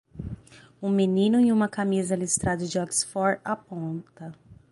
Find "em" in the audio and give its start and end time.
1.39-1.51